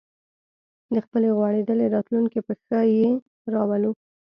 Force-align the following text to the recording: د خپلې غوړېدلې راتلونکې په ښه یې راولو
د 0.93 0.95
خپلې 1.05 1.29
غوړېدلې 1.37 1.85
راتلونکې 1.95 2.39
په 2.47 2.53
ښه 2.63 2.79
یې 2.95 3.09
راولو 3.53 3.91